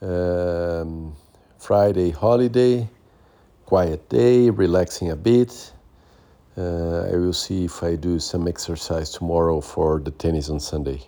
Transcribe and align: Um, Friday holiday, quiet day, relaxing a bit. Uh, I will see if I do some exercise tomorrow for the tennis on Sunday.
Um, 0.00 1.14
Friday 1.58 2.10
holiday, 2.10 2.88
quiet 3.66 4.08
day, 4.08 4.48
relaxing 4.48 5.10
a 5.10 5.16
bit. 5.16 5.72
Uh, 6.56 7.08
I 7.12 7.16
will 7.16 7.32
see 7.32 7.64
if 7.64 7.82
I 7.82 7.96
do 7.96 8.18
some 8.18 8.46
exercise 8.46 9.10
tomorrow 9.10 9.60
for 9.60 9.98
the 9.98 10.10
tennis 10.12 10.50
on 10.50 10.60
Sunday. 10.60 11.02